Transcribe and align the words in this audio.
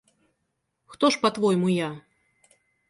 Хто 0.93 1.05
ж 1.17 1.21
па-твойму 1.27 1.67
я? 1.77 1.89